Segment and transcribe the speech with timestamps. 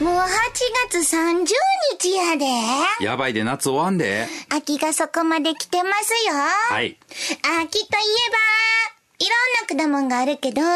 [0.00, 0.26] もう8
[0.90, 1.46] 月30
[2.00, 2.46] 日やで。
[3.04, 4.28] やばいで夏終わんで。
[4.48, 6.34] 秋がそこまで来てますよ。
[6.70, 6.96] はい。
[7.62, 8.38] 秋といえば、
[9.18, 9.26] い
[9.68, 10.68] ろんな果物があるけど、よ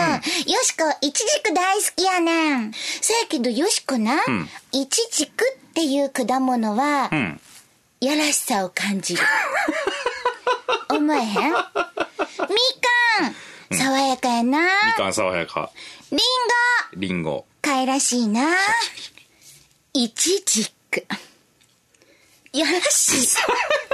[0.63, 2.73] しこ、いちじく大好きやねん。
[2.73, 4.21] そやけどよしこな、ん
[4.73, 7.41] いちじくっていう果物は、うん。
[8.01, 9.23] やらしさを感じる。
[10.91, 11.25] 思えへん？
[11.25, 11.63] みかん、
[13.79, 14.59] 爽やかやな。
[14.87, 15.71] みかん爽やか。
[16.11, 16.25] りんご、
[16.97, 17.47] りんご。
[17.63, 18.57] かいらしいな。
[19.95, 21.05] いちじく。
[22.51, 23.29] やらしい。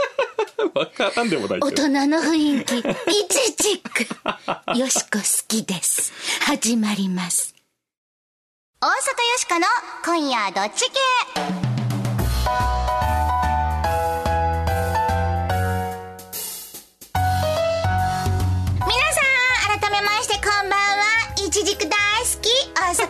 [0.78, 2.82] わからんでもない大人の雰囲気、い
[3.28, 4.06] ちじく。
[4.76, 6.12] よしこ好きです。
[6.42, 7.52] 始まります。
[8.80, 8.94] 大阪よ
[9.38, 9.66] しこの
[10.04, 11.67] 今夜どっち系？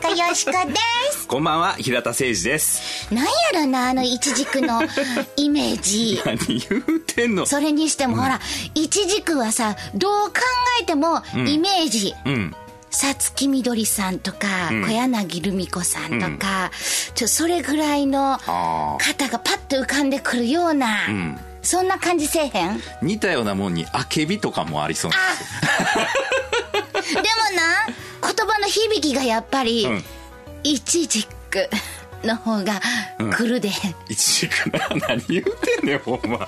[0.01, 0.75] 大阪よしこで
[1.13, 1.27] す。
[1.27, 3.13] こんばんは、平田誠二です。
[3.15, 4.81] なんやろな、あのいちじくの
[5.37, 6.21] イメージ。
[6.25, 7.47] 何言うてんの？
[7.47, 8.41] それにしても、ほら、
[8.75, 10.35] いちじくはさ、どう考
[10.81, 12.55] えても、イメージ、うん。
[12.91, 16.71] さつきみどりさんとか、小柳ルミ子さんとか、
[17.15, 18.39] ちょ、それぐらいの。
[18.39, 22.79] 方がパッと浮かんでくるような、んそんな感じせえへん？
[22.79, 27.21] でも似たようなもんに、あけびとかもありそうなんですよ。
[27.57, 30.05] な、言葉の響きがやっぱり、うん。
[30.65, 31.69] いちじく
[32.25, 32.81] の方が
[33.37, 33.71] 来るで。
[34.09, 34.89] いちじくな。
[35.09, 36.47] 何言うてんねん、ほんま。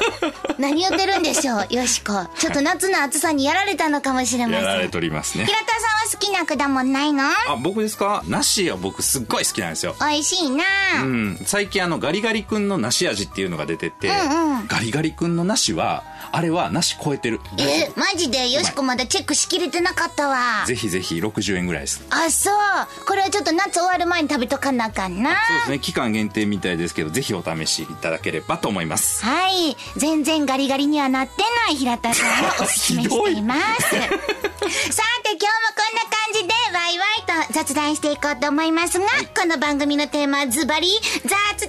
[0.58, 2.26] 何言ってるんでしょう、よしこ。
[2.38, 4.64] ちょっと夏の暑さにやられたのかもしれません。
[4.64, 5.58] やられとりますね平。
[5.58, 7.24] 田さんは好きな果物ないの？
[7.24, 8.22] あ、僕ですか？
[8.26, 9.94] 梨は僕すっごい好きなんですよ。
[10.00, 10.64] 美味しいな、
[11.02, 18.50] うん、最近あのガリガリ君の梨味っていうのが出てて、うんうんガリガリ君の梨はあれは梨超えてるえ、マジで？
[18.50, 20.64] よしこまだチェックしきれてなかったわ。
[20.66, 22.54] ぜひぜひ60円ぐらいですあ、そう。
[23.06, 25.30] これはちょっと夏終わる前に食べとかなあかんな。
[25.48, 29.76] そうですね期間限定みたいですけどぜひお試しいただければと思いますはい。
[29.96, 33.82] 全然ガリガリにはなってない平田さんをおすすめしています。
[33.90, 37.04] さて、今日もこんな感じでワイワ
[37.44, 39.06] イと雑談していこうと思いますが、
[39.36, 40.88] この番組のテーマはズバリ
[41.22, 41.66] 雑談力。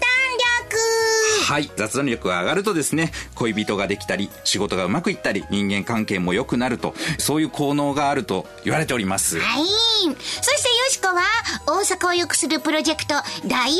[1.47, 9.63] はい雑談力が上がるとですね恋人ができたり仕事がうまくいったり人間関係も良くなるとそういう効能があると言われておりますはい。
[9.63, 11.21] そしてよしこは、
[11.65, 13.77] 大阪を良くするプロジェクト、ダイアログ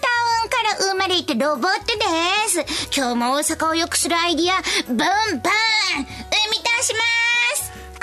[0.00, 0.08] タ
[0.42, 2.90] ウンから生まれたロボットです。
[2.94, 5.52] 今日も大阪を良くするアイディア、バンバン、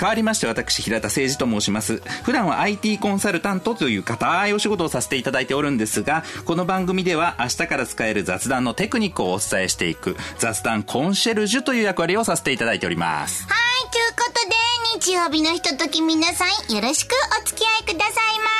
[0.00, 13.54] 変わりまして私平田誠二と申します普段は IT コンサルタントという固いお仕事をさせていただいておるんですがこの番組では明日から使える雑談のテクニックをお伝えしていく雑談コンシェルジュという役割をさせていただいておりますは
[13.88, 14.56] い、ということで、
[15.00, 18.50] 日曜日のひととき皆さんよろしくお付き合いくださいま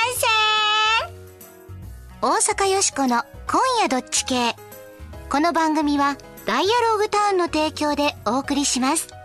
[2.42, 2.52] せ。
[2.52, 4.54] 大阪よしこの今夜どっち系。
[5.28, 9.19] この番組は、ダイアログタウンの提供でお送りします。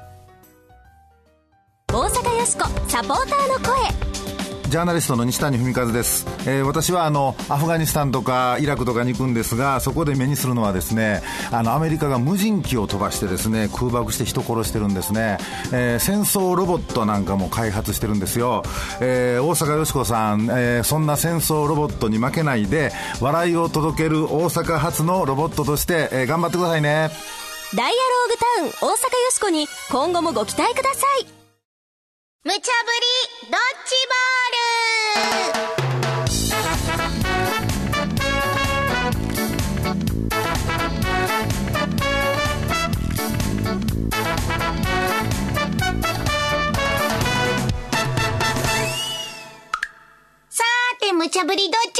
[1.95, 4.69] 大阪よしこサポーターの声。
[4.69, 15.37] ジャーナリストの西谷文和です、えー私はあのアフガニスタンとかイラクとかに行くんですがそこで目にするのはですねあのアメリカが無人機を飛ばしてですね空爆して人殺してるんですね、
[15.71, 18.63] えー戦争ロボットなんかも開発してるんですよ、
[18.99, 22.91] えー大阪よしこさん、えーそんな戦争ロボットに負けないで
[23.21, 27.11] 笑いを届ける大阪発のロボットとして、えー頑張ってくださいね。
[27.73, 28.97] ダイアローグタウン大阪よ
[29.31, 31.34] しこに今後もご期待ください
[32.47, 32.69] 無茶ぶり
[33.49, 35.65] ドッジボール
[50.51, 51.94] さーて、無茶ぶりドッ。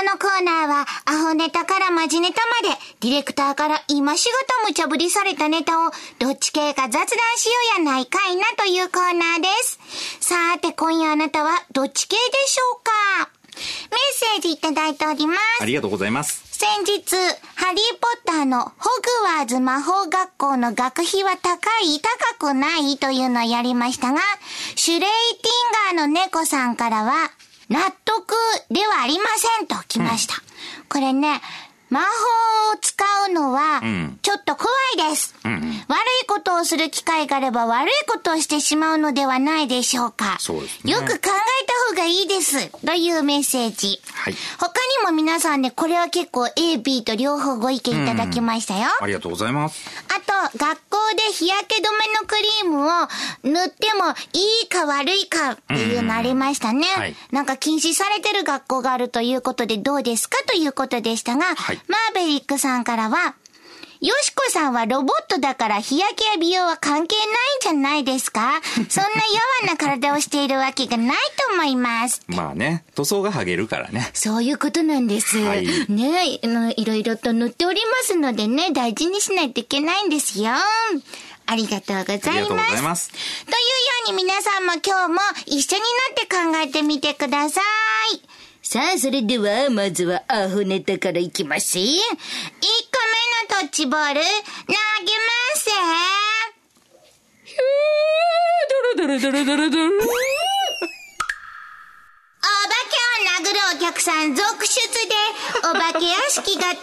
[0.00, 4.32] このコーナーは、アホネタからマジネタまで、ディレクターから今しが
[4.64, 9.78] た無茶ぶりされたネタを、どっち系か雑談しようやないかいなというコーナーです。
[10.20, 12.90] さーて、今夜あなたは、どっち系でしょうか？
[13.52, 13.60] メッ
[14.14, 15.66] セージいただいておりますあ。
[15.66, 17.14] りがとうございます先日、
[17.56, 24.20] ハリーポッターのホグワーズ魔法学校の学費は高い、高くないというのをやりましたが、
[24.76, 27.30] シュレイティンガーの猫さんからは、
[27.70, 28.34] 納得
[28.68, 30.34] ではありませんと来ました。
[30.88, 31.40] これね、
[31.90, 35.52] 魔法を使うのはん、ちょっと怖いです、悪
[36.22, 40.36] いことをする機会があれば悪いことをしてしまうのではないでしょうか。
[40.38, 41.30] そうですねよく考えた
[41.90, 42.68] 方がいいです。
[42.68, 44.00] というメッセージ。
[44.12, 48.86] はい他にも皆さんね、これは結構 A、B と両方ご意見いただきましたよ。
[49.00, 49.80] ありがとうございます。
[50.08, 50.20] あ
[50.50, 52.90] と、学校で日焼け止めのクリームを
[53.44, 56.86] 塗ってもいいか悪いかっていうのありましたね。
[56.86, 63.34] はいなんか禁止されてる学校があるということでどうですかということでしたが、はいマーベリックさんからは、
[64.00, 67.28] よしこさんはロボットだから日焼けや美容は関係ないん
[67.60, 68.60] じゃないですか？
[68.88, 69.10] そんな
[69.62, 71.16] 柔な体をしているわけがない
[71.48, 72.22] と思います。
[72.26, 74.10] まあね、塗装が剥げるからね。
[74.14, 75.36] そういうことなんです。
[75.38, 80.50] はいねあの、いろいろと塗っておりますのでね、大事にしないといけないんですよ。
[81.46, 82.28] ありがとうございます。
[82.30, 83.26] ありがとうございますというよ
[84.08, 87.60] うに皆さんも今日も一緒になって考えてみてくださ
[88.14, 88.20] い。
[88.70, 91.76] さあ、それでは、まずはアホネタからいきます。
[91.76, 92.22] 1個目
[93.56, 94.78] のドッジボール、投げま
[95.56, 95.66] す。
[98.96, 99.96] ドロドロドロドロドロ。
[99.96, 100.06] お化
[102.86, 102.94] け
[103.42, 104.78] を殴るお客さん続出
[105.08, 105.16] で、
[105.68, 106.78] お化け屋敷が大騒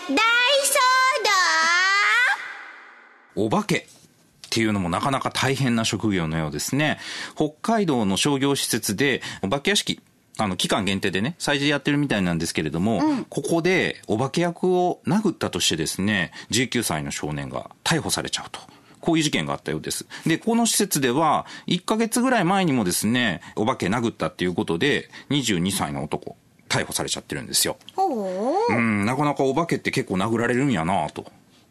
[3.36, 7.00] お化けっていうのもなかなか大変な職業のようですね。
[7.36, 10.02] 北海道の商業施設でお化け屋敷、
[10.38, 18.60] あの、期間限定でね、催事やってるみたいなんですけれども、ここでお化け役を殴ったとしてですね、19歳の少年が逮捕されちゃうと。
[19.00, 20.06] こういう事件があったようです。
[20.26, 26.36] で、この施設では、1ヶ月ぐらい前にもですね、お化け殴ったっていうことで、22歳の男、
[26.68, 27.78] 逮捕されちゃってるんですよ。
[27.98, 31.26] うん、なかなかお化けって結構殴られるんやなと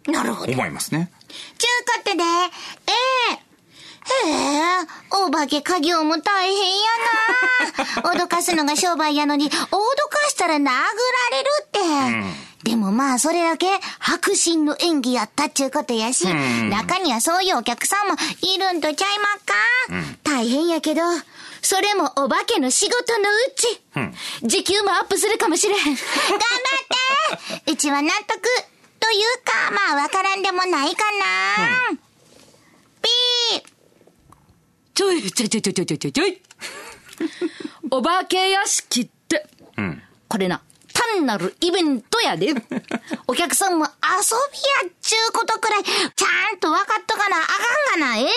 [0.06, 0.52] なるほど。
[0.52, 1.10] 思いますね。
[1.58, 3.05] ちゅうことで、ええ
[4.24, 4.60] へえ、
[5.10, 6.84] お化け家業も大変や
[8.02, 8.10] な。
[8.24, 9.76] 脅かすのが商売やのに、脅か
[10.28, 10.72] したら殴ら
[11.30, 11.66] れるっ
[12.62, 12.70] て。
[12.70, 13.66] でもまあ、それだけ
[14.00, 19.54] 白真の演技やったっちゅうことやし、中にはそういうお客さんもいるんとちゃいまっか、
[20.24, 21.02] 大変やけど、
[21.62, 23.80] それもお化けの仕事のうち。
[24.42, 25.78] 時給もアップするかもしれん。
[25.78, 25.96] 頑張っ
[27.64, 28.40] てうちは納得
[29.00, 31.90] というか、まあわからんでもないかな。
[33.02, 33.75] ピー
[34.96, 36.40] ちょいちょいちょいちょいちょいちょい。
[37.90, 39.46] お化け屋敷って、
[39.76, 40.62] うん、これな、
[40.94, 42.54] 単なるイベントやで。
[43.28, 48.32] お客さんも遊びやっちゅうことくらい、ちゃんと分かっとかなあかんがな、ええ。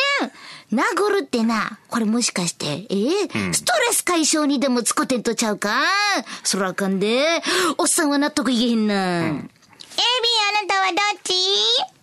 [0.74, 2.90] ー、殴るってな、これもしかして、ええ。
[2.90, 5.82] ーうん、ストレス解消にでもつこてんとちゃうか？
[6.44, 7.42] そらあかんで。
[7.78, 9.22] おっさんは納得いけへんな。
[9.22, 11.34] うん、エビ、あなたはどっち？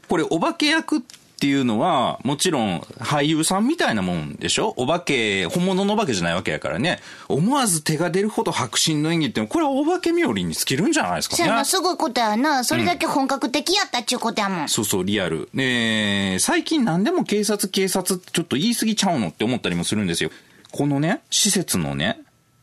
[0.08, 4.72] これ、お化け役って、いうのは、もちろん俳優さんみたいなもんでしょ？
[4.78, 7.00] お化け、本物のお化けじゃないわけやからね。
[7.28, 11.64] 思わず手が出るほど迫真の演技って、これはお化け冥利に尽きるんじゃないですかねそやな、。
[11.66, 12.64] すごいことやな。
[12.64, 14.68] それだけ本格的やったっちゅうことやもん。
[14.70, 15.50] そうそう、リアル。
[15.52, 20.30] ね最近何でも警察警察ってちょっと言い過ぎちゃうのって思ったりもするんですよ。
[20.72, 22.20] このね、施設のね、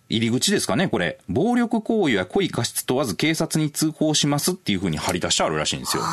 [0.09, 1.17] 入り口ですかね、これ。
[1.27, 6.03] 暴力行為や故意過失問わず警察に通報しますっていう風に貼り出してあるらしいんですよ。
[6.03, 6.07] こ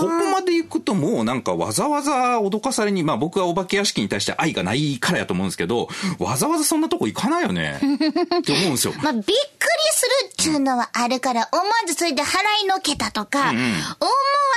[0.00, 5.88] こまで行くともうなんかわざわざ脅かされに、まあ僕はお化け屋敷に対して愛がないからやと思うんですけど、
[6.20, 7.80] わざわざそんなとこ行かないよね。
[7.82, 8.94] って思うんですよ。
[9.02, 9.34] まあ、びっくり
[9.90, 13.58] するっちゅうのはあるから、思わずそれで払いのけたとか、思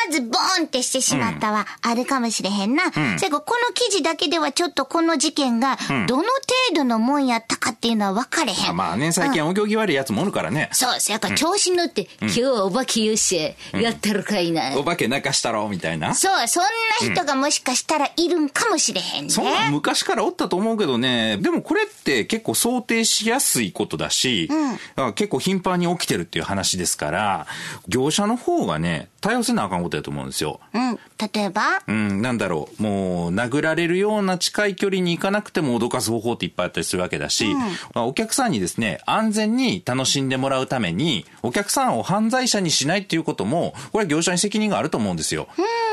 [0.08, 2.92] わずボーンってしてしまったはあるかもしれへんな。
[3.18, 5.78] せやからこの記事だけではちょっとこの事件が
[6.08, 6.28] どの程
[6.76, 8.76] 度のもんやったかっていうのは分かれへん。
[8.76, 10.70] まあね、最近お行儀悪いやつもおるからね。
[10.72, 14.78] そう、そやから調子に乗って、今日はお化けよっしゃ、やったるかいな。
[14.78, 16.14] お化け泣かしたろ、みたいな。
[16.16, 19.30] そう、そんな人がもしかしたらいるんかもしれへんね。
[19.30, 24.50] そんなん昔からおったと思うけどね、でもこれって結構想定しやすいことだし、
[24.96, 27.48] あ結構頻繁に起きてるっていう話ですから、
[27.88, 30.60] 業者の方がね、対応せなあかんことやと思うんですよ。
[30.74, 31.00] うん。
[31.34, 31.82] 例えば？
[31.88, 37.56] うん、なんだろう、もう、殴られるような近い距離に行かなくても脅かす方法っていっぱいあったりするわけだし、
[37.94, 45.48] まあお客さんにですね、安全に楽しんでもらうために、お客さんを犯罪者にしないっていうことも、これは業者に責任があると思うんですよ。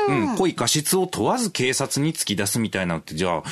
[0.09, 3.43] うん、故意過失を問わず警察に突き出すみたいなのって、じゃあ、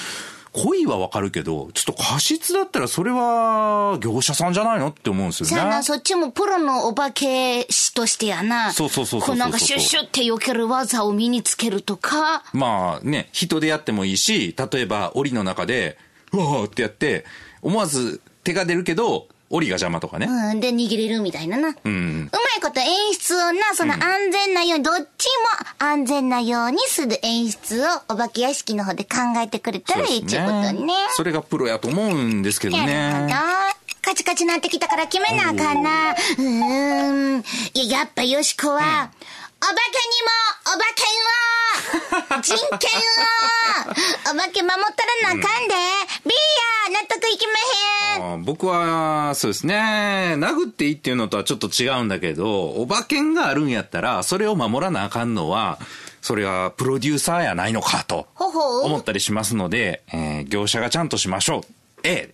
[0.52, 5.56] 故意はわかるけど、ちょっと過失だったらそれは業者さんじゃないのって思うんですよね。
[5.56, 8.72] さあな、そっちもプロのお化け師としてやな。
[8.74, 12.44] そうそうそうそうそうこうなんかシュッシュって避ける技を身につけるとか。
[12.54, 15.98] まあね、人でやってもいいし、例えば檻の中で、
[16.32, 17.26] うわーってやって、
[17.62, 20.28] 思わず手が出るけど、檻が邪魔とかね。
[20.28, 21.70] うん、で逃げれるみたいなな。
[21.70, 22.30] ううん。
[22.32, 30.94] まいこと演出をな、その安全なように、どっちも安全なようにする演出をお化け屋敷の方で考えてくれたらいいってことね。
[31.12, 33.34] それがプロやと思うんですけどなるほどね。。
[34.02, 36.12] カチカチなってきたから決めなあかんな。
[36.12, 37.44] うーん。
[37.74, 39.12] いや、やっぱよしこは、
[39.62, 40.32] お化けにも、
[40.66, 41.04] お化け
[42.38, 45.74] を、人権を、お化け守ったらなあかんで。
[46.26, 47.46] ビーヤ納得いき
[48.18, 48.44] まへん。
[48.44, 50.36] 僕は、そうですね。
[50.38, 55.78] 殴っていいっていうのとはちょっと違うんだけど、お馬券があるんやったら、それを守らなあかんのは、
[56.22, 61.62] それはプロデューサーやないのかと思ったりしますので、えー業者がちゃんとしましょう。
[62.04, 62.34] A。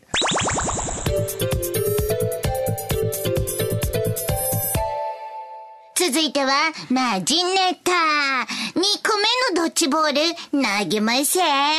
[6.05, 7.91] 続いては、マジネタ。
[7.91, 9.23] 2個目
[9.57, 10.21] のドッジボール、
[10.51, 11.43] 投げません。
[11.43, 11.73] ダリ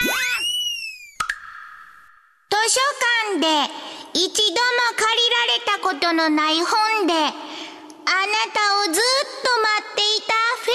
[0.00, 0.14] ア
[2.48, 2.80] 図書
[3.36, 3.46] 館で
[4.14, 10.32] 一度も借りられたことのない本で、あなたをずっと待っていた
[10.62, 10.72] フェ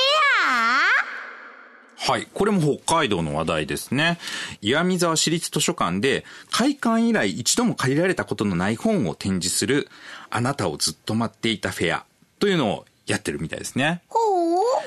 [2.11, 2.27] アはい。
[2.31, 4.19] これも北海道の話題ですね。
[4.61, 9.89] 岩見沢市立図書館で、開館以来一度も借りられたことのない本を展示する、
[10.29, 12.05] あなたをずっと待っていたフェア
[12.39, 14.01] というのをやってるみたいですね。
[14.09, 14.27] ほう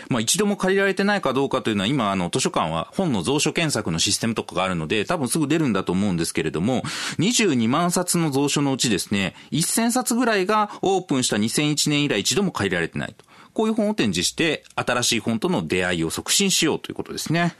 [0.08, 6.82] まあ一度も借りられてないかどうかというのは今あの図書館は本の蔵書検索のシステムとかがあるので多分すぐ出るんだと思うんですけれども
[7.18, 13.24] 22万冊の蔵書のうちですね1000冊ぐらいがオープンした2001年以来一度も借りられてないと。
[13.52, 17.56] こういう本を展示して新しい本との出会いを促進しようということですね。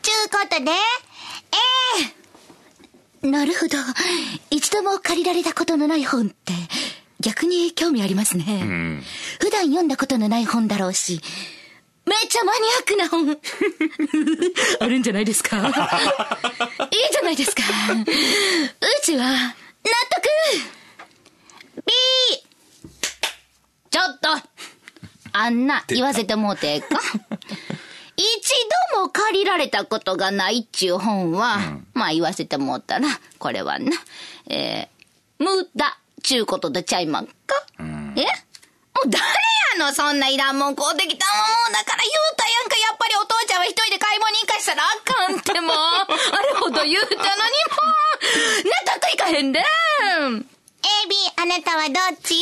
[0.00, 0.74] ちゅうことで、え
[3.24, 3.76] えなるほど。
[4.50, 6.52] 一度も借りられたことのない本って、
[7.22, 9.00] 逆に興味ありますね。
[9.40, 11.20] 普段読んだことのない本だろうし、
[12.04, 13.38] めっちゃマニアックな本、
[14.80, 15.56] あるんじゃないですか？
[15.58, 15.72] いい
[17.12, 17.62] じゃないですか。
[17.62, 17.66] う
[19.04, 19.46] ちは、納得。
[21.86, 21.92] B!
[23.90, 24.28] ちょっと。
[25.34, 27.00] あんな言わせてもうてええか。
[28.16, 28.26] 一
[28.94, 31.58] 度も借りられたことがないっちゅう本は、
[31.94, 33.90] まあ言わせてもうたら、これはな、
[34.48, 37.32] えー、無駄ちゅうことでちゃいまんか、
[37.78, 37.82] え？
[37.82, 37.86] も
[39.04, 39.22] う誰
[39.78, 39.92] やの？
[39.92, 46.06] そんないらんもん買うてきたもんもうだから言うたやんか、やっぱりお父ちゃんは一人で買い物に行かしたらあかんってもう、 あ
[46.42, 47.26] れほど言うたのにも
[48.62, 49.60] う、納得いかへんで。
[49.60, 52.34] A、B、あなたはどっち？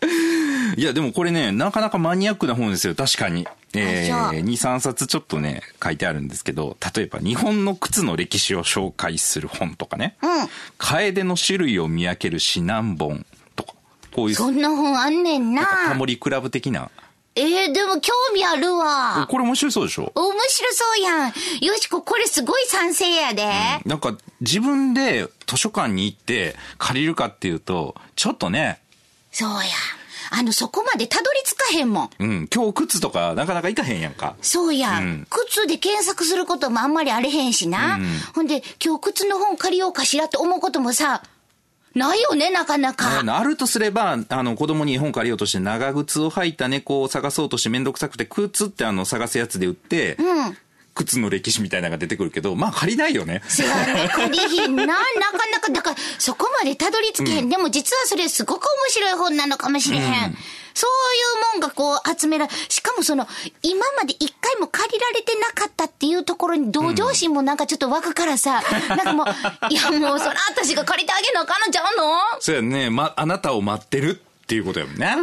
[0.78, 3.48] いやでもこれねなかなかマニアックな本ですよ確かに。
[3.74, 13.74] えー、2、3冊ちょっとね、書いてあるんですけど、例えば日本の靴の歴史を紹介する本とかね、うん楓の種類を見分ける指南本とか、
[14.14, 15.66] こういう、そんな本あんねんな。
[15.88, 16.90] タモリクラブ的な。
[17.34, 19.26] えー、でも興味あるわ。
[19.28, 20.10] これ面白そうでしょ？
[20.14, 21.26] 面白そうやん。
[21.26, 23.44] よしこ、これすごい賛成やで。
[23.84, 28.80] なんか自分で図書館に行って借りるかっていうと、ちょっとね、
[29.30, 29.60] そうや。
[30.30, 32.10] あの、そこまでたどり着かへんもん。
[32.18, 34.36] うん、今日靴とかなかなか行かへんやんか。
[34.42, 37.98] そうや、うん靴で検索することもあんまりあれへんしな。
[38.34, 41.22] ほんで、今日靴の本借りようかしらって思うこともさ、
[41.94, 43.22] ないよね、なかなか。
[43.26, 50.56] あるとすれば、あの、子供に絵本借りようとして長靴を履いた猫を探そうとしてめんどくさくて、靴ってあの、探すやつで売って、うん。
[50.98, 53.42] 靴の歴史みたいなのが出てくるけど、まあ借りないよね。
[53.48, 54.86] せやね、借りひんな。
[54.86, 54.98] なか
[55.52, 57.48] なか、だから、そこまでたどり着けへん。
[57.48, 60.36] でも実はそれすごく面白い本なのかもしれへん。
[60.74, 60.90] そう
[61.56, 63.26] いうもんがこう集めら、しかもその、
[63.62, 69.26] 今まで一回も借りられてなかったっていうところに同情心もなんかちょっと湧くからさ、なんかもう、
[69.70, 75.14] いやもうそれ私が借りてあげなあかんのちゃうのそうやね、ま、あなたを待ってるっていうことやもんね。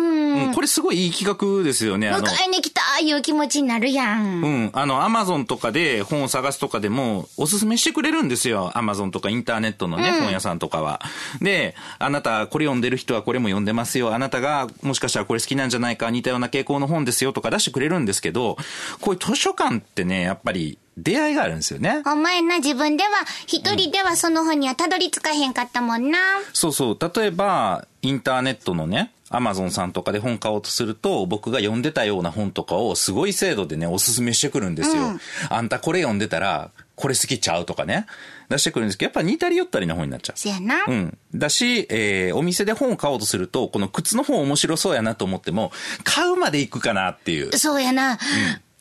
[0.47, 0.53] うん。
[0.53, 2.09] これすごいいい企画ですよね。
[2.09, 4.41] あの、迎えに来たいう気持ちになるやん。
[4.41, 4.69] うん。
[4.73, 8.71] あの、アマゾンとかで本を探すとかでも、おすすめしてくれるんですよ。
[8.77, 11.01] アマゾンとかインターネットのね、本屋さんとかは。
[11.41, 14.13] で、あなた、これ読んでる人はこれも読んでますよ。
[14.13, 18.57] あなたが、もしかしたらこれ好きなんじゃないか、似たような傾向の本ですよとか出してくれるんですけど、
[19.01, 22.01] こういう図書館ってね、やっぱり、出会いがあるんですよね。
[22.05, 23.09] お前な、自分では、
[23.47, 26.19] 一人ではその本にはたどり着かへんかったもんな。
[26.53, 26.97] そうそう。
[27.15, 35.19] 例えば、インターネットのね、アマゾンさんとかで本買おうとすると、僕が読んでたような本とかをすごい精度でね、おすすめしてくるんですよ。
[35.49, 38.05] あんたこれ読んでたら、これ好きちゃうとかね、
[38.49, 40.39] 出してくるんですけど、やっぱ似たり寄ったりな本になっちゃう。
[40.39, 40.85] せやな。
[40.87, 41.17] うん。
[41.33, 45.71] だし、えーお店で本を買おうとすると、この靴の本面白そうやなと思っても、
[46.03, 47.57] 買うまで行くかなっていう。
[47.57, 48.19] そうやな。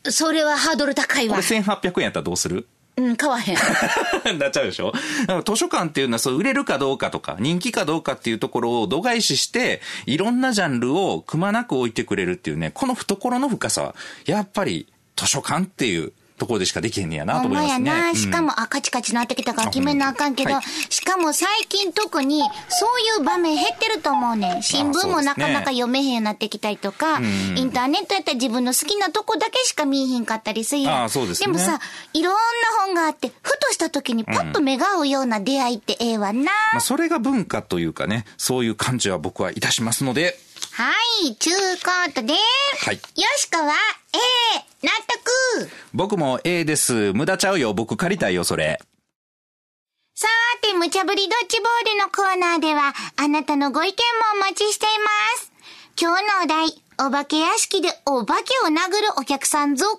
[0.07, 1.47] それはハードル高いわこれ。
[1.59, 2.67] 1800円やったらどうする？
[2.97, 3.55] うん、買わへん。
[4.39, 4.93] なっちゃうでしょ？
[5.45, 14.87] 図書館っていうのはそう売れるかどうかとか人気かどうかっていうところを度外視していろんなジャンルをくまなく置いてくれるっていうねこの懐の深さはやっぱり
[15.17, 17.89] 図書館っていうところでしかできへんねやなと思いますね。
[17.89, 18.09] まやな。
[18.09, 22.87] うんしかも、あ、カチカチなってきたから決めなあかんけど、はいしかも最近特に、そ
[23.19, 24.63] ういう場面減ってると思うねん。
[24.63, 31.03] 新聞もなかなか読めへんようになってきたりとか、インターネットやったら自分の好きなとこだけしか見えへんかったりするやん。
[31.05, 31.79] あそうですねもさ、
[32.13, 32.39] いろんな
[32.85, 36.43] 本があって、ふとした時にパッと目が合うような出会いってええわな。
[36.43, 40.37] まあ、それが文化というかねそういう感じは僕はいたしますので
[40.77, 40.91] は
[41.23, 42.95] い、中コートで、はい。
[42.95, 43.01] よ
[43.37, 43.75] しこは、
[44.13, 44.17] え
[44.57, 44.91] え納
[45.63, 45.71] 得。
[45.93, 47.13] 僕も A です。
[47.13, 47.73] 無駄ちゃうよ。
[47.73, 48.81] 僕借りたいよそれ。
[50.15, 53.95] さーて、無茶ぶりドッジボールのコーナーでは、あなたのご意見も
[54.35, 55.53] お待ちしています。
[55.97, 59.97] 今日のお題、お化け屋敷でお化けを殴るお客さん続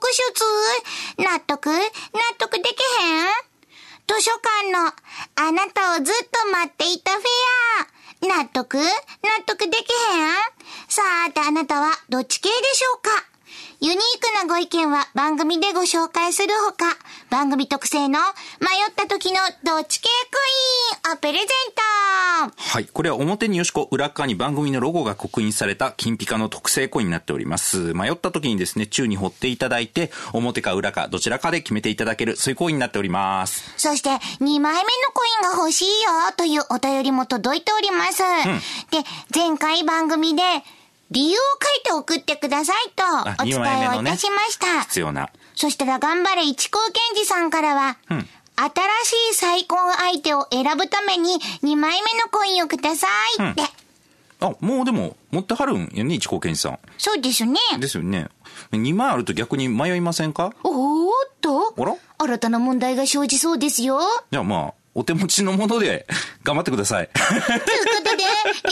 [1.16, 1.22] 出。
[1.24, 1.70] 納得？
[1.70, 1.80] 納
[2.36, 3.26] 得できへん？
[4.06, 4.92] 図書館の、
[5.36, 7.22] あなたをずっと待っていたフェ
[7.82, 8.78] ア納得？
[8.78, 8.84] 納
[9.46, 10.34] 得できへん？
[10.88, 13.35] さーて、あなたはどっち系でしょうか？
[13.80, 16.96] ユニークなご意見は番組でご紹介するほか、
[17.28, 18.18] 番組特製の
[18.60, 21.82] 迷った時のどっち系コインをプレゼント
[22.56, 22.86] はい。
[22.86, 27.92] これは表によしこ、裏側に番組のロゴが刻印された金ピカの特製コインになっております。
[27.92, 33.72] 迷った時にですね、宙に掘っていただいて、表か裏かどちらかで決めていただける、そういうコインになっております。
[33.76, 38.22] そして、2枚目のコインが欲しいよというお便りも届いております。
[38.90, 40.42] で、前回番組で、
[41.10, 44.82] 理由を書いて送ってくださいとあお伝えをいたしました。
[44.82, 45.30] 必要な。
[45.54, 47.96] そしたら頑張れ一高健二さんからは、ん
[48.58, 53.06] 新しい再婚相手を選ぶために2枚目のコインをくださ
[53.38, 53.62] いって。
[54.40, 57.58] あ、もうでも、持ってはるんやね、一高健二さそうですね。
[57.76, 57.80] ん。
[57.80, 58.28] ですよね。
[58.72, 60.52] 2枚あると逆に迷いませんか？
[60.64, 61.96] おーっとあら？
[62.18, 64.00] 新たな問題が生じそうですよ。
[64.30, 66.06] じゃあまあ、お手持ちのもので
[66.42, 67.10] 頑張ってください。
[67.12, 67.58] というこ
[68.02, 68.24] とで、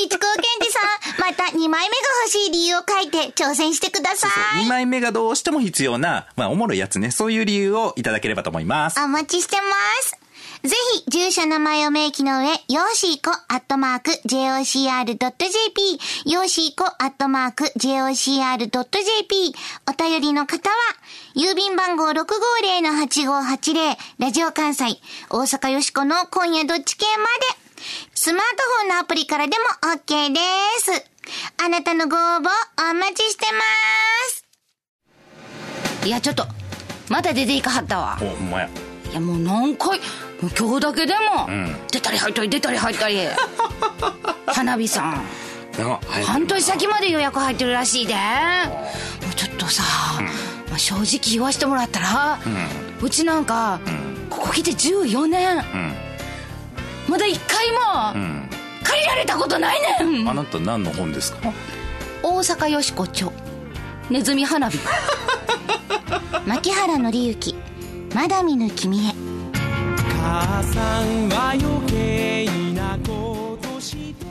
[0.02, 4.28] 一高健二さん、また2枚目が欲しい理由を書いて挑戦してくださ
[4.58, 4.64] い。
[4.64, 7.10] 2枚目がどうしても必要な、まあ、おもろいやつね。
[7.10, 8.98] そういう理由をいただければと思います。
[9.00, 9.62] お待ちしてま
[10.02, 10.23] す。
[10.64, 15.20] ぜひ、住所名前を明記の上、よーしーこ、アットマーク、jocr.jp、
[16.24, 19.54] よーしーこ、アットマーク、jocr.jp、
[19.86, 20.76] お便りの方は、
[21.36, 27.30] 郵便番号650-8580、ラジオ関西、大阪よしこの今夜どっち系まで、
[28.14, 30.40] スマートフォンのアプリからでも OK で
[30.80, 31.04] す。
[31.62, 32.48] あなたのご応募、
[32.90, 33.60] お待ちしてま
[34.30, 36.06] す。
[36.06, 36.46] いや、ちょっと、
[37.10, 38.16] まだ出ていかはったわ。
[38.22, 38.70] お、ほんまや。
[39.10, 40.00] いや、もう何回、
[40.40, 41.76] 今日だけでも、ん。
[41.90, 43.18] 出たり入ったり出たり入ったり。
[44.46, 45.22] 花火さん。
[46.24, 48.14] 半年先まで予約入ってるらしいで。
[48.14, 48.20] も
[49.30, 49.82] うちょっとさ、
[50.68, 52.38] まあ、正直言わしてもらったら、
[53.00, 53.80] うちなんか、
[54.30, 55.64] ここ来て14年、
[57.08, 57.70] まだ一回
[58.14, 58.48] も、ん。
[58.82, 60.28] 借りられたことないねん。
[60.28, 61.52] あなた何の本ですか？
[62.22, 63.32] 大阪よしこ町。
[64.10, 64.78] ネズミ花火。
[66.46, 67.54] 牧原紀之、
[68.14, 69.14] まだ見ぬ君へ。
[70.24, 74.24] 母さんは余計なことして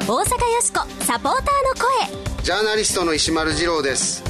[0.00, 2.42] 大阪よしこサポーターの声。
[2.42, 4.24] ジャーナリストの石丸次郎です。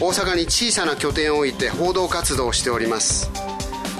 [0.00, 3.28] 大阪に小さな拠点を置いて報道活動をしております。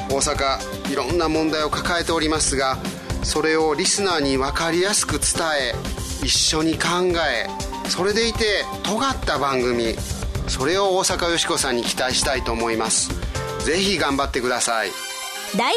[0.08, 2.78] 大阪いろんな問題を抱えておりますが
[3.24, 5.20] それをリスナーに分かりやすく伝
[5.60, 6.88] え一緒に考
[7.28, 7.48] え
[7.88, 9.96] それでいて尖った番組
[10.46, 13.25] それを大阪よしこさんに期待したいと思います。
[13.66, 14.92] ぜひ頑張ってください。
[15.56, 15.76] ダイアロ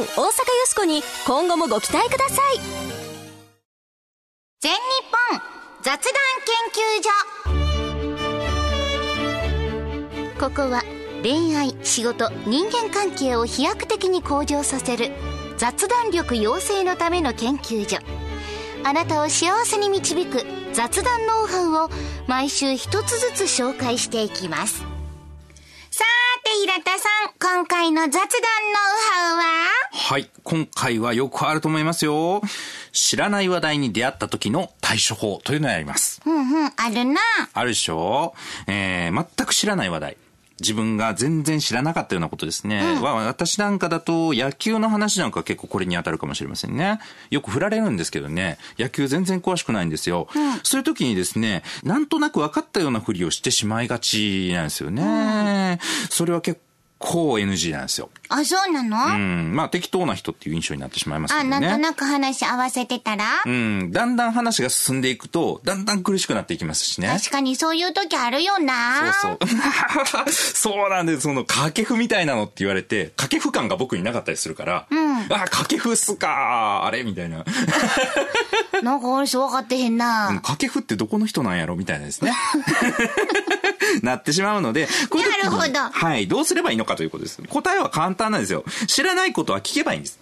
[0.00, 0.32] ーグタウン大阪よ
[0.64, 2.56] しこに今後もご期待ください。
[4.60, 4.78] 全日
[5.30, 5.42] 本
[5.82, 6.14] 雑談
[6.46, 7.02] 研究
[10.38, 10.48] 所。
[10.48, 10.82] ここは
[11.22, 15.10] 恋愛仕事人間関係を飛躍的に向上させる
[15.58, 17.98] 雑談力養成のための研究所。
[18.82, 21.90] あなたを幸せに導く雑談ノウハウを
[22.26, 24.89] 毎週一つずつ紹介していきます
[26.62, 28.32] 平田さん今回の雑談ノウ
[29.10, 29.44] ハウは
[29.92, 30.28] はい。
[30.44, 32.42] 今回はよくあると思いますよ。
[32.92, 36.20] 知らない話題に出会った時の対処法というのをやります。
[36.26, 37.20] うんうんあるな
[37.54, 38.34] あるでしょ？
[38.66, 40.16] えー、全く知らない話題。
[40.60, 42.80] 自分が全然知らなかったようなことですね。
[43.00, 47.00] は私なんかだと野球の話なんか結構これに当たるかもしれませんね。
[47.30, 50.28] よく振られるんですけどね、野球全然詳しくないんですよ。
[50.62, 55.78] そういう時にですね、なんとなく分かったようなふりをしてしまいがちなんですよね。
[56.10, 56.69] それは結構
[57.00, 58.10] NG なんですよ。
[58.28, 59.54] あそうなの、うん。
[59.54, 61.60] まあ適当な人っていう印象になってしまいますあけどね。
[61.60, 63.90] なんとなく話合わせてたら、うん。
[63.90, 67.08] だんだん話が進んでいくと、だんだん苦しくなっていきますしね。
[67.08, 70.30] 確かにそういう時あるよなそうそう。
[70.30, 71.22] そうなんです。
[71.22, 74.86] その、掛布みたいなのって言われて、掛布感が僕になかったりするから、
[75.30, 77.02] あ、掛布っすかあれ？
[77.02, 77.44] みたいな。
[78.82, 81.76] なんか俺そう分かってへんな、掛布ってどこの人なんやろ？
[81.76, 82.32] みたいなですね。
[84.02, 86.28] なってしまうので、なるほどはい。
[86.28, 87.42] どうすればいいのかということです。
[87.48, 88.64] 答えは簡単なんですよ。
[88.86, 90.18] 知らないことは聞けばいいんです。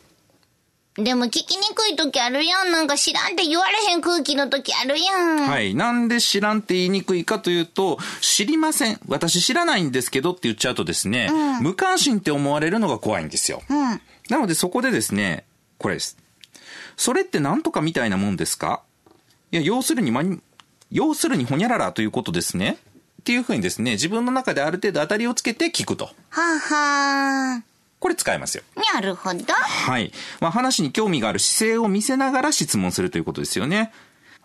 [0.94, 2.72] でも聞きにくい時あるやん。
[2.72, 5.48] なんか知らんって言われへん空気の時あるやん。
[5.48, 5.72] はい。
[5.74, 8.98] なんで知らんって言いにくいかというと、知りません。
[9.06, 13.62] 私知らないんですけどって言っちゃうとですね、無関心って思われるのが怖いんですよ。
[13.68, 14.00] うん。
[14.28, 15.44] なのでそこでですね、
[15.78, 16.16] これです。
[16.96, 18.82] それって何とかみたいなもんですか？
[19.52, 20.40] いや、要するにまに、
[20.90, 22.76] 要するにほにゃららということですね。
[23.28, 26.06] っていうふうにですね、自分の中である程度当たりをつけて聞くと。
[26.06, 27.62] はあはあ。
[28.00, 28.64] これ使えますよ。
[28.94, 29.44] なるほど。
[29.52, 30.12] はい。
[30.40, 33.92] まあ、話に興味がある姿勢を見せながら質問するということですよね。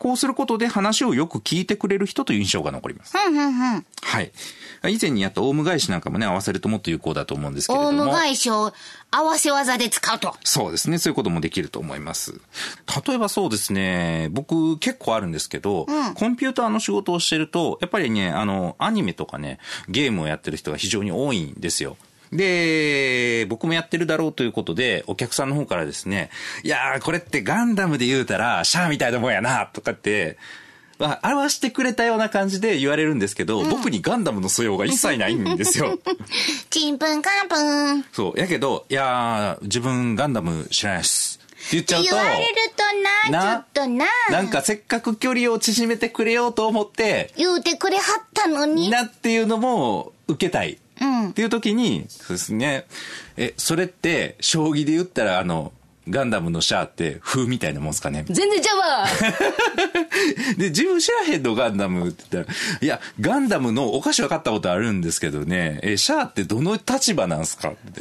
[0.04, 3.18] こうすることで話をよく聞いてくれる人という印象が残ります。
[3.18, 3.86] ふんふんふん。
[4.02, 4.34] はい。
[4.89, 8.06] 以前にやったオウム返しなんかもね、合わせるともっと有効だと思うんですけれオウども。
[8.08, 8.74] ム返しを
[9.12, 10.36] 合わせ技で使うと。
[10.44, 10.98] そうですね。
[10.98, 12.42] そういうこともできると思います。
[13.08, 21.96] 例えばそうですね、僕結構あるんですけど、コンピューターの仕事をしてると、やっぱりね、あの、アニメとかね、ゲームをやってる人が非常に多いんですよ。
[22.36, 26.30] で、僕もやってるだろうということで、お客さんの方からですね、
[26.63, 30.38] いやー、これってガンダムで言うたら、シャアみたいなもんやな、とかって、
[31.00, 36.00] まあ表してくれたような感じで言われるんですけど、僕にガンダムの素養が一切ないんですよ。
[36.69, 38.06] ちんぷんかんぷん。
[38.12, 38.39] そう。
[38.39, 41.39] やけど、いやー、自分ガンダム知らないっす。
[41.63, 44.06] って言っちゃうと、言われるとな、なちょっとな。
[44.30, 48.89] なんかせっかく距離を縮めてくれようと思って、言うてくれはったのに。
[48.89, 50.78] なっていうのも受けたい。
[51.02, 52.86] うんっていう時に、そうですね。
[53.38, 55.72] え、それって、将棋で言ったら、あの、
[56.10, 58.26] ガンダムのシャアって、風みたいなもんですかね？
[58.28, 59.08] 全然ちゃうわ
[60.58, 67.70] で、自分知らへんのガンダムって言ったら、いや、ガンダムのお菓子分かったことあるんですけどね、え、シャアってどの立場なんすか？
[67.70, 68.00] って。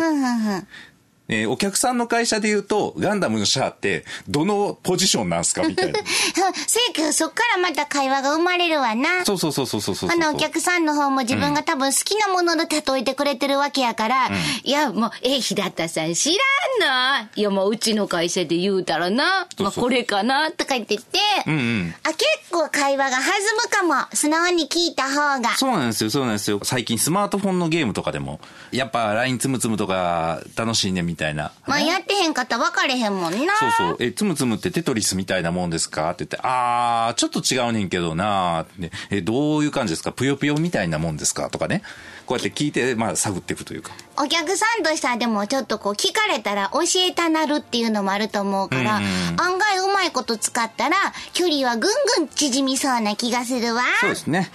[1.33, 6.01] えーお客さんの会社で言うと、ガンダムのシャアって、どのポジションなんすかみたいな。
[6.03, 9.25] せやけど、そっからまた会話が生まれるわな。
[9.25, 10.11] そうそうそうそうそうそう。
[10.11, 14.31] あのお客さんの方も自分が多分好きなもので例えてくれてるわけやから、
[14.62, 19.47] いや、もう、え、平田さん知らんないや、もう、うちの会社で言うたらな。
[19.59, 20.51] まあ、これかな。
[20.51, 21.03] とか言ってて、
[21.47, 21.95] うんうん。
[22.03, 24.07] あ、結構会話が弾むかも。
[24.14, 25.57] 素直に聞いた方が。
[25.57, 26.61] そうなんですよ、そうなんですよ。
[26.62, 28.40] 最近スマートフォンのゲームとかでも、
[28.71, 31.22] やっぱ LINE つむつむとか楽しいねみたいな。
[31.67, 33.55] まあやってへんかったら分かれへんもんな。
[33.57, 33.97] そうそう。
[34.01, 36.11] え、つむつむってテトリスみたいなもんですか？
[36.11, 40.13] って言って、あー、ちょっと違うねんけどなーって、え、どういう感じですか？
[40.13, 41.51] ぷよぷよみたいなもんですか？
[41.51, 41.83] とかね。
[42.25, 43.91] こうやって聞いて、まあ、探っていくというか。
[44.17, 49.01] お客さんとしてはでもちょっとこう聞かれたら教えたなるっていうのもあると思うから、
[49.39, 50.97] 案外うまいこと使ったら
[51.33, 53.83] 距離はぐんぐん縮みそうな気がするわ。
[54.01, 54.53] そうですね。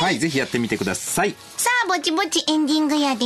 [0.00, 0.04] ーい。
[0.04, 1.34] はい、ぜひやってみてください。
[1.56, 3.24] さあ、ぼちぼちエンディングやで、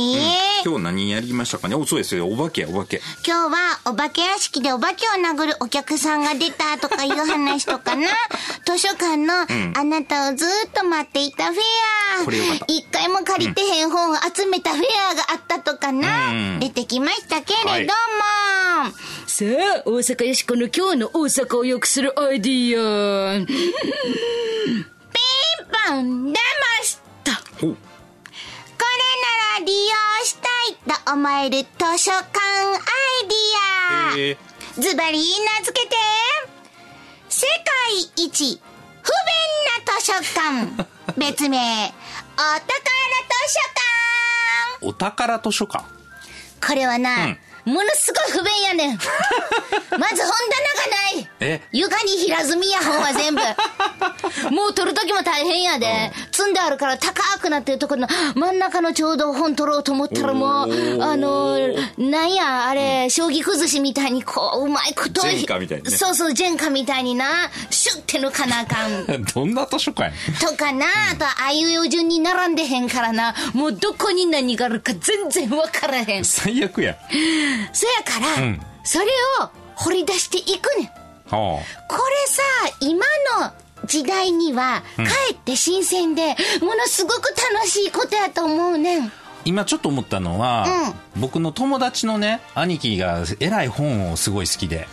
[0.65, 1.75] 今日何やりましたかね？
[1.75, 2.27] お、そうですよ。
[2.27, 3.01] お化けや、お化け。
[3.25, 8.07] 今日はお化け屋敷でお化けを殴るお客さんが出たとかいう話とかな。
[8.65, 12.25] 図書館のあなたをずっと待っていたフェア。
[12.25, 16.27] これよかった一回も借りてへん本を集めたフェアがあったとかな。
[16.29, 18.91] うん出てきましたけれども。
[19.27, 19.45] さ
[19.77, 23.45] あ、大阪よしこの今日の大阪を良くするアイディア。
[25.71, 27.33] 出ました。
[27.59, 27.67] こ。
[27.67, 27.75] れな
[29.59, 32.77] ら利用したいと思える図書館ア
[33.23, 34.17] イディア。
[34.17, 35.95] えーズバリ名付けて
[37.27, 38.61] 世界一
[39.01, 40.87] 不便な図書館
[41.19, 42.71] 別名お宝図
[43.49, 43.59] 書
[44.79, 45.83] 館お宝図書館。
[46.65, 48.97] これはな、ものすごい不便やねん。
[48.97, 49.11] まず
[49.91, 51.29] 本棚がない。
[51.39, 51.61] え？
[51.71, 53.41] 床に平積みや本は全部。
[54.53, 61.57] もう取る時も大変やで、積んであるから高くなってるところの真ん中のちょうど本取ろうと思ったらもうあの
[61.97, 65.91] なんやあれ、将棋崩しみたいにこううまいことジェンカみたいにね。
[65.91, 69.23] そうそうジェンカみたいになシュッて抜かなあかん。
[69.23, 73.35] どんな図書館やとかな、あとあいうえお順に並んでへんからな。
[73.53, 76.25] もうどこに何があるか全然分からへん。
[76.25, 76.97] 最悪や。
[77.73, 78.61] そやから、うん。
[78.83, 79.05] それ
[79.41, 80.87] を掘り出していくねん。
[80.87, 82.43] はこれさ
[82.81, 83.05] 今
[83.39, 83.51] の
[83.85, 89.11] 時代にはかえって新鮮で、ものすごく楽しいことやと思うねん。
[89.43, 94.87] 今ちょっと思ったのは、僕の友達のね、兄貴がえらい本をすごい好きで。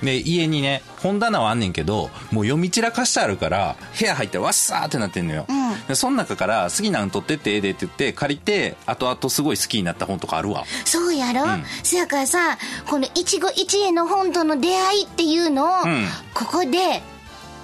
[0.00, 0.06] うん。
[0.06, 5.46] で、家にね、本棚はあんねんけど、もう読み散らかしてあるから、部屋入ったらわっさーってなってんのよ。
[5.88, 10.64] で、その中から好きなの取ってってええでって言って、借りて、後々すごい好きになった本とかあるわ。
[10.84, 11.44] そうやろ、
[11.82, 17.02] そやからさこの一期一会の本との出会いっていうのを、んここで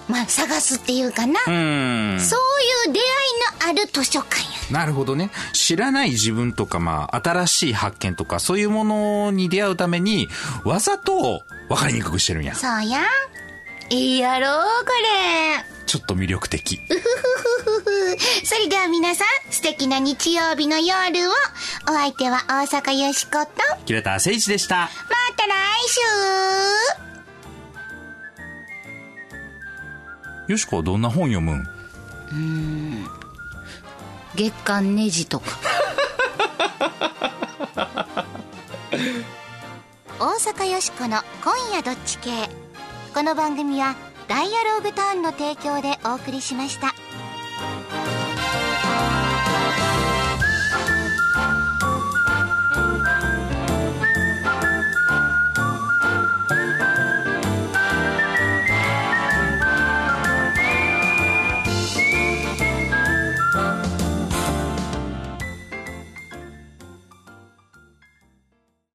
[0.09, 1.41] まあ探すっていうかな。
[1.45, 2.19] そういう
[2.93, 3.03] 出会い
[3.73, 5.31] のある図書館やなるほどね。
[5.53, 10.29] 知らない自分とか、まあ、新しい発見とか、そういうものに出会うために、
[10.65, 12.55] わざと分かりにくくしてるんや。
[12.55, 13.01] そうや
[13.91, 14.53] いいやろこ
[15.03, 15.65] れ。
[15.87, 16.81] ちょっと魅力的。
[18.45, 21.33] それでは皆さん素敵な日曜日の夜を。
[21.89, 23.39] お相手は大阪よしこと。
[23.39, 23.47] ま
[23.85, 24.89] キレタ誠一でした。
[25.37, 25.51] た来
[30.47, 30.53] 週。
[30.53, 31.65] よしこはどんな本読むん。
[34.35, 35.47] 月刊ネジとか。
[40.19, 42.49] 大阪よしこの「今夜どっち系」
[43.15, 43.95] この番組は
[44.27, 47.04] 「ダイアローグターン」の提供でお送りしました。